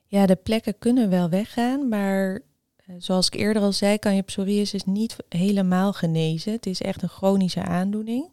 Ja, 0.06 0.26
de 0.26 0.36
plekken 0.36 0.78
kunnen 0.80 1.10
wel 1.10 1.30
weggaan, 1.30 1.88
maar 1.88 2.42
zoals 2.98 3.28
ik 3.28 3.34
eerder 3.34 3.62
al 3.62 3.72
zei, 3.72 4.00
kan 4.00 4.16
je 4.16 4.22
psoriasis 4.22 4.84
niet 4.84 5.16
helemaal 5.30 5.94
genezen. 5.94 6.52
Het 6.52 6.66
is 6.66 6.82
echt 6.82 7.02
een 7.02 7.10
chronische 7.10 7.64
aandoening. 7.64 8.30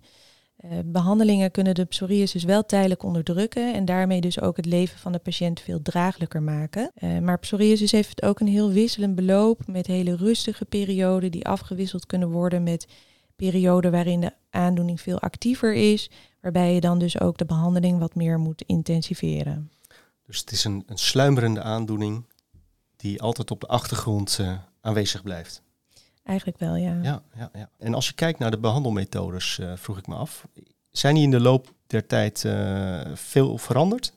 Uh, 0.64 0.70
behandelingen 0.84 1.50
kunnen 1.50 1.74
de 1.74 1.84
psoriasis 1.84 2.44
wel 2.44 2.66
tijdelijk 2.66 3.02
onderdrukken 3.02 3.74
en 3.74 3.84
daarmee 3.84 4.20
dus 4.20 4.40
ook 4.40 4.56
het 4.56 4.66
leven 4.66 4.98
van 4.98 5.12
de 5.12 5.18
patiënt 5.18 5.60
veel 5.60 5.82
draaglijker 5.82 6.42
maken. 6.42 6.90
Uh, 6.98 7.18
maar 7.18 7.38
psoriasis 7.38 7.92
heeft 7.92 8.22
ook 8.22 8.40
een 8.40 8.46
heel 8.46 8.70
wisselend 8.70 9.14
beloop 9.14 9.66
met 9.66 9.86
hele 9.86 10.16
rustige 10.16 10.64
perioden 10.64 11.30
die 11.30 11.46
afgewisseld 11.46 12.06
kunnen 12.06 12.30
worden 12.30 12.62
met 12.62 12.86
perioden 13.36 13.90
waarin 13.90 14.20
de 14.20 14.32
aandoening 14.50 15.00
veel 15.00 15.20
actiever 15.20 15.74
is, 15.74 16.10
waarbij 16.40 16.74
je 16.74 16.80
dan 16.80 16.98
dus 16.98 17.20
ook 17.20 17.38
de 17.38 17.44
behandeling 17.44 17.98
wat 17.98 18.14
meer 18.14 18.38
moet 18.38 18.62
intensiveren. 18.66 19.70
Dus 20.26 20.40
het 20.40 20.50
is 20.50 20.64
een, 20.64 20.82
een 20.86 20.98
sluimerende 20.98 21.62
aandoening 21.62 22.24
die 23.02 23.22
altijd 23.22 23.50
op 23.50 23.60
de 23.60 23.66
achtergrond 23.66 24.38
uh, 24.40 24.54
aanwezig 24.80 25.22
blijft. 25.22 25.62
Eigenlijk 26.24 26.58
wel, 26.58 26.76
ja. 26.76 26.98
ja. 27.02 27.22
Ja, 27.36 27.50
ja, 27.54 27.70
En 27.78 27.94
als 27.94 28.06
je 28.06 28.14
kijkt 28.14 28.38
naar 28.38 28.50
de 28.50 28.58
behandelmethodes, 28.58 29.58
uh, 29.58 29.72
vroeg 29.76 29.98
ik 29.98 30.06
me 30.06 30.14
af, 30.14 30.46
zijn 30.90 31.14
die 31.14 31.24
in 31.24 31.30
de 31.30 31.40
loop 31.40 31.72
der 31.86 32.06
tijd 32.06 32.44
uh, 32.44 33.00
veel 33.14 33.58
veranderd? 33.58 34.12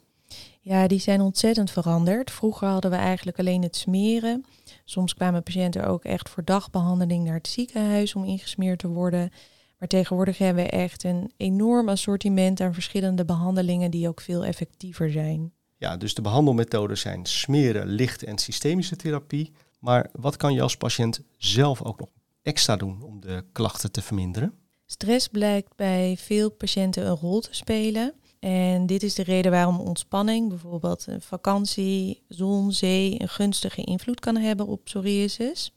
Ja, 0.60 0.88
die 0.88 1.00
zijn 1.00 1.22
ontzettend 1.22 1.72
veranderd. 1.72 2.32
Vroeger 2.32 2.68
hadden 2.68 2.92
we 2.92 2.98
eigenlijk 2.98 3.39
alleen 3.39 3.62
het 3.62 3.75
smeren. 3.75 4.46
Soms 4.84 5.13
kwamen 5.13 5.44
patiënten 5.44 5.88
ook 5.88 6.04
echt 6.04 6.30
voor 6.30 6.44
dagbehandeling 6.44 7.25
naar 7.25 7.34
het 7.34 7.48
ziekenhuis 7.48 8.15
om 8.15 8.24
ingesmeerd 8.24 8.80
te 8.80 8.88
worden. 8.88 9.32
Maar 9.77 9.88
tegenwoordig 9.88 10.38
hebben 10.38 10.63
we 10.63 10.70
echt 10.70 11.04
een 11.04 11.32
enorm 11.38 11.89
assortiment 11.89 12.62
aan 12.62 12.74
verschillende 12.74 13.25
behandelingen 13.25 13.92
die 13.92 14.08
ook 14.08 14.22
veel 14.22 14.46
effectiever 14.46 15.12
zijn. 15.12 15.54
Ja, 15.77 15.98
dus 15.98 16.13
de 16.13 16.22
behandelmethoden 16.22 16.98
zijn 16.98 17.25
smeren, 17.25 17.88
licht 17.88 18.24
en 18.24 18.38
systemische 18.38 18.96
therapie. 18.96 19.53
Maar 19.79 20.10
wat 20.12 20.38
kan 20.38 20.53
je 20.53 20.62
als 20.62 20.77
patiënt 20.77 21.22
zelf 21.38 21.84
ook 21.84 22.00
nog 22.00 22.10
extra 22.41 22.75
doen 22.75 23.01
om 23.01 23.20
de 23.20 23.46
klachten 23.51 23.91
te 23.91 24.01
verminderen? 24.01 24.53
Stress 24.86 25.27
blijkt 25.27 25.75
bij 25.75 26.15
veel 26.17 26.50
patiënten 26.50 27.08
een 27.08 27.15
rol 27.15 27.39
te 27.39 27.55
spelen. 27.55 28.13
En 28.39 28.86
dit 28.86 29.03
is 29.03 29.13
de 29.13 29.24
reden 29.24 29.51
waarom 29.51 29.79
ontspanning, 29.79 30.50
bijvoorbeeld 30.50 31.08
vakantie, 31.20 32.24
zon, 32.27 32.72
zee, 32.72 33.22
een 33.22 33.29
gunstige 33.29 33.84
invloed 33.84 34.20
kan 34.20 34.36
hebben 34.38 34.67
op 34.67 34.84
psoriasis. 34.84 35.72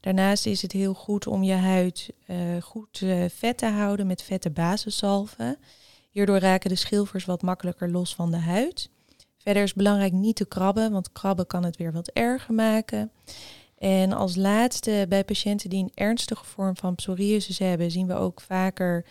Daarnaast 0.00 0.46
is 0.46 0.62
het 0.62 0.72
heel 0.72 0.94
goed 0.94 1.26
om 1.26 1.42
je 1.42 1.52
huid 1.52 2.10
uh, 2.26 2.36
goed 2.62 3.00
uh, 3.00 3.24
vet 3.28 3.58
te 3.58 3.66
houden 3.66 4.06
met 4.06 4.22
vette 4.22 4.50
basisalven. 4.50 5.58
Hierdoor 6.10 6.38
raken 6.38 6.70
de 6.70 6.76
schilfers 6.76 7.24
wat 7.24 7.42
makkelijker 7.42 7.90
los 7.90 8.14
van 8.14 8.30
de 8.30 8.36
huid. 8.36 8.90
Verder 9.42 9.62
is 9.62 9.74
belangrijk 9.74 10.12
niet 10.12 10.36
te 10.36 10.46
krabben, 10.46 10.92
want 10.92 11.12
krabben 11.12 11.46
kan 11.46 11.64
het 11.64 11.76
weer 11.76 11.92
wat 11.92 12.08
erger 12.08 12.54
maken. 12.54 13.10
En 13.78 14.12
als 14.12 14.36
laatste, 14.36 15.06
bij 15.08 15.24
patiënten 15.24 15.70
die 15.70 15.82
een 15.82 15.92
ernstige 15.94 16.44
vorm 16.44 16.76
van 16.76 16.94
psoriasis 16.94 17.58
hebben, 17.58 17.90
zien 17.90 18.06
we 18.06 18.14
ook 18.14 18.40
vaker 18.40 19.04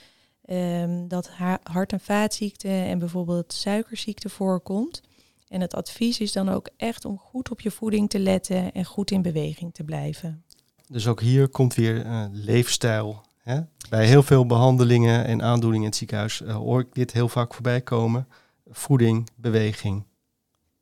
um, 0.50 1.08
dat 1.08 1.30
hart- 1.64 1.92
en 1.92 2.00
vaatziekten 2.00 2.72
en 2.72 3.00
bijvoorbeeld 3.00 3.54
suikerziekte 3.54 4.30
voorkomt. 4.30 5.02
En 5.48 5.62
het 5.62 5.76
advies 5.76 6.20
is 6.20 6.32
dan 6.32 6.50
ook 6.50 6.70
echt 6.78 7.06
om 7.06 7.18
goed 7.18 7.52
op 7.52 7.62
je 7.62 7.72
voeding 7.72 8.10
te 8.10 8.20
letten 8.20 8.72
en 8.72 8.86
goed 8.86 9.12
in 9.12 9.22
beweging 9.22 9.74
te 9.74 9.84
blijven. 9.84 10.44
Dus 10.88 11.08
ook 11.08 11.22
hier 11.22 11.50
komt 11.50 11.76
weer 11.76 12.06
uh, 12.06 12.26
leefstijl. 12.32 13.22
Hè? 13.38 13.60
Bij 13.90 14.06
heel 14.06 14.24
veel 14.24 14.46
behandelingen 14.46 15.26
en 15.26 15.42
aandoeningen 15.42 15.80
in 15.80 15.90
het 15.90 15.96
ziekenhuis 15.96 16.42
uh, 16.42 16.56
hoor 16.56 16.80
ik 16.80 16.94
dit 16.94 17.12
heel 17.12 17.30
vaak 17.30 17.54
voorbij 17.54 17.82
komen. 17.82 18.28
Voeding, 18.70 19.30
beweging. 19.36 20.04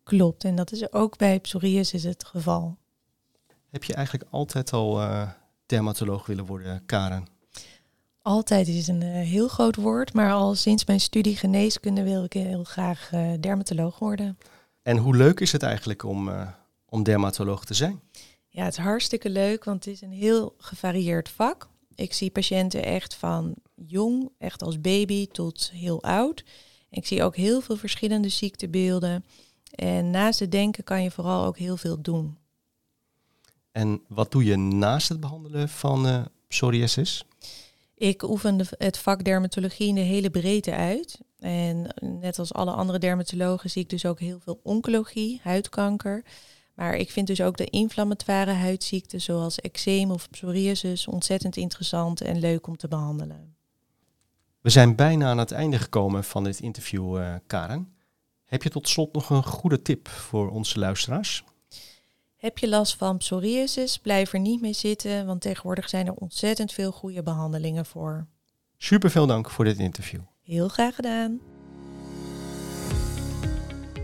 Klopt, 0.09 0.43
en 0.43 0.55
dat 0.55 0.71
is 0.71 0.93
ook 0.93 1.17
bij 1.17 1.39
psoriasis 1.39 2.03
het 2.03 2.25
geval. 2.25 2.77
Heb 3.69 3.83
je 3.83 3.93
eigenlijk 3.93 4.29
altijd 4.31 4.73
al 4.73 5.01
uh, 5.01 5.29
dermatoloog 5.65 6.25
willen 6.25 6.45
worden, 6.45 6.85
Karen? 6.85 7.27
Altijd 8.21 8.67
is 8.67 8.87
een 8.87 9.01
uh, 9.01 9.11
heel 9.11 9.47
groot 9.47 9.75
woord, 9.75 10.13
maar 10.13 10.31
al 10.31 10.55
sinds 10.55 10.85
mijn 10.85 10.99
studie 10.99 11.35
geneeskunde 11.35 12.03
wil 12.03 12.23
ik 12.23 12.33
heel 12.33 12.63
graag 12.63 13.11
uh, 13.13 13.31
dermatoloog 13.39 13.99
worden. 13.99 14.37
En 14.81 14.97
hoe 14.97 15.15
leuk 15.15 15.39
is 15.39 15.51
het 15.51 15.63
eigenlijk 15.63 16.03
om, 16.03 16.29
om 16.85 17.03
dermatoloog 17.03 17.65
te 17.65 17.73
zijn? 17.73 18.01
Ja, 18.47 18.63
het 18.63 18.73
is 18.77 18.83
hartstikke 18.83 19.29
leuk, 19.29 19.63
want 19.63 19.85
het 19.85 19.93
is 19.93 20.01
een 20.01 20.11
heel 20.11 20.55
gevarieerd 20.57 21.29
vak. 21.29 21.69
Ik 21.95 22.13
zie 22.13 22.29
patiënten 22.29 22.83
echt 22.83 23.15
van 23.15 23.53
jong, 23.75 24.29
echt 24.37 24.61
als 24.61 24.81
baby, 24.81 25.27
tot 25.27 25.71
heel 25.73 26.03
oud. 26.03 26.43
Ik 26.89 27.05
zie 27.05 27.23
ook 27.23 27.35
heel 27.35 27.61
veel 27.61 27.75
verschillende 27.75 28.29
ziektebeelden. 28.29 29.23
En 29.71 30.09
naast 30.09 30.39
het 30.39 30.51
denken 30.51 30.83
kan 30.83 31.03
je 31.03 31.11
vooral 31.11 31.45
ook 31.45 31.57
heel 31.57 31.77
veel 31.77 32.01
doen. 32.01 32.37
En 33.71 34.01
wat 34.07 34.31
doe 34.31 34.43
je 34.43 34.57
naast 34.57 35.09
het 35.09 35.19
behandelen 35.19 35.69
van 35.69 36.07
uh, 36.07 36.21
psoriasis? 36.47 37.25
Ik 37.95 38.23
oefen 38.23 38.59
het 38.77 38.97
vak 38.97 39.23
dermatologie 39.23 39.87
in 39.87 39.95
de 39.95 40.01
hele 40.01 40.29
breedte 40.29 40.71
uit. 40.71 41.19
En 41.39 41.95
net 42.01 42.39
als 42.39 42.53
alle 42.53 42.71
andere 42.71 42.99
dermatologen 42.99 43.69
zie 43.69 43.81
ik 43.81 43.89
dus 43.89 44.05
ook 44.05 44.19
heel 44.19 44.39
veel 44.39 44.59
oncologie, 44.63 45.39
huidkanker. 45.43 46.23
Maar 46.73 46.95
ik 46.95 47.11
vind 47.11 47.27
dus 47.27 47.41
ook 47.41 47.57
de 47.57 47.65
inflammatoire 47.65 48.51
huidziekten 48.51 49.21
zoals 49.21 49.59
eczeem 49.59 50.11
of 50.11 50.29
psoriasis 50.29 51.07
ontzettend 51.07 51.57
interessant 51.57 52.21
en 52.21 52.39
leuk 52.39 52.67
om 52.67 52.77
te 52.77 52.87
behandelen. 52.87 53.55
We 54.61 54.69
zijn 54.69 54.95
bijna 54.95 55.29
aan 55.29 55.37
het 55.37 55.51
einde 55.51 55.79
gekomen 55.79 56.23
van 56.23 56.43
dit 56.43 56.59
interview, 56.59 57.17
uh, 57.17 57.35
Karen. 57.47 57.93
Heb 58.49 58.63
je 58.63 58.69
tot 58.69 58.87
slot 58.87 59.13
nog 59.13 59.29
een 59.29 59.43
goede 59.43 59.81
tip 59.81 60.07
voor 60.07 60.49
onze 60.49 60.79
luisteraars? 60.79 61.43
Heb 62.37 62.57
je 62.57 62.69
last 62.69 62.95
van 62.95 63.17
psoriasis? 63.17 63.97
Blijf 63.97 64.33
er 64.33 64.39
niet 64.39 64.61
mee 64.61 64.73
zitten, 64.73 65.25
want 65.25 65.41
tegenwoordig 65.41 65.89
zijn 65.89 66.07
er 66.07 66.13
ontzettend 66.13 66.71
veel 66.71 66.91
goede 66.91 67.23
behandelingen 67.23 67.85
voor. 67.85 68.27
Super 68.77 69.09
veel 69.09 69.27
dank 69.27 69.49
voor 69.49 69.65
dit 69.65 69.77
interview. 69.77 70.19
Heel 70.43 70.67
graag 70.67 70.95
gedaan. 70.95 71.39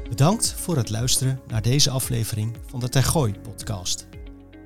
Bedankt 0.10 0.54
voor 0.54 0.78
het 0.78 0.90
luisteren 0.90 1.40
naar 1.48 1.62
deze 1.62 1.90
aflevering 1.90 2.58
van 2.66 2.80
de 2.80 2.90
Tergooi 2.90 3.34
podcast. 3.40 4.08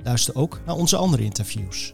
Luister 0.04 0.36
ook 0.36 0.62
naar 0.66 0.76
onze 0.76 0.98
andere 0.98 1.24
interviews. 1.24 1.94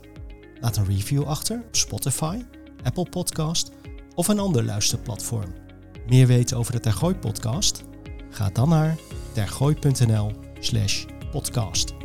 Laat 0.60 0.78
een 0.78 0.86
review 0.86 1.24
achter 1.24 1.64
op 1.68 1.76
Spotify, 1.76 2.42
Apple 2.84 3.10
Podcast 3.10 3.72
of 4.16 4.28
een 4.28 4.40
ander 4.40 4.64
luisterplatform. 4.64 5.65
Meer 6.08 6.28
weten 6.28 6.58
over 6.58 6.72
de 6.72 6.80
Tergooi 6.80 7.16
podcast? 7.16 7.84
Ga 8.30 8.50
dan 8.50 8.70
naar 8.70 8.96
tergooi.nl 9.34 10.32
slash 10.60 11.06
podcast. 11.32 12.05